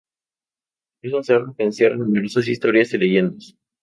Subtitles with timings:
[1.03, 3.55] Es un cerro que encierra numerosas historias y leyendas.